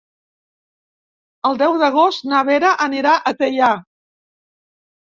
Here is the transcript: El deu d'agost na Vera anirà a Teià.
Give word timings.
El 1.51 1.61
deu 1.61 1.77
d'agost 1.85 2.27
na 2.33 2.41
Vera 2.51 2.75
anirà 2.89 3.15
a 3.21 3.37
Teià. 3.45 3.73